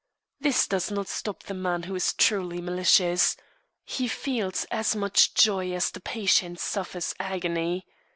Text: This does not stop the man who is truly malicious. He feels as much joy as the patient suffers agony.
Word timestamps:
This 0.39 0.65
does 0.65 0.89
not 0.89 1.07
stop 1.07 1.43
the 1.43 1.53
man 1.53 1.83
who 1.83 1.93
is 1.93 2.13
truly 2.13 2.59
malicious. 2.59 3.37
He 3.85 4.07
feels 4.07 4.65
as 4.71 4.95
much 4.95 5.35
joy 5.35 5.73
as 5.73 5.91
the 5.91 5.99
patient 6.01 6.59
suffers 6.59 7.13
agony. 7.19 7.85